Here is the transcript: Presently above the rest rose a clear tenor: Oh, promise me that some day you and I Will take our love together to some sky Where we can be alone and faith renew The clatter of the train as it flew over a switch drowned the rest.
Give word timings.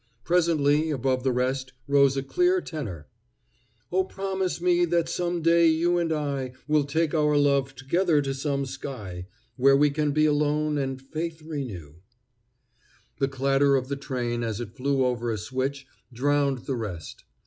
Presently 0.23 0.89
above 0.89 1.21
the 1.23 1.31
rest 1.31 1.73
rose 1.87 2.17
a 2.17 2.23
clear 2.23 2.59
tenor: 2.59 3.05
Oh, 3.91 4.03
promise 4.03 4.59
me 4.59 4.83
that 4.85 5.07
some 5.07 5.43
day 5.43 5.67
you 5.67 5.99
and 5.99 6.11
I 6.11 6.53
Will 6.67 6.85
take 6.85 7.13
our 7.13 7.37
love 7.37 7.75
together 7.75 8.19
to 8.23 8.33
some 8.33 8.65
sky 8.65 9.27
Where 9.57 9.77
we 9.77 9.91
can 9.91 10.11
be 10.11 10.25
alone 10.25 10.79
and 10.79 10.99
faith 10.99 11.43
renew 11.43 11.97
The 13.19 13.27
clatter 13.27 13.75
of 13.75 13.89
the 13.89 13.95
train 13.95 14.41
as 14.41 14.59
it 14.59 14.73
flew 14.75 15.05
over 15.05 15.29
a 15.29 15.37
switch 15.37 15.85
drowned 16.11 16.65
the 16.65 16.75
rest. 16.75 17.23